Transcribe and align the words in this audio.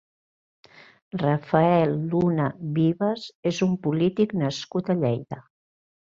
Rafael 1.21 1.93
Luna 2.13 2.47
Vives 2.79 3.27
és 3.53 3.61
un 3.67 3.77
polític 3.85 4.35
nascut 4.43 4.93
a 4.95 4.99
Lleida. 5.05 5.41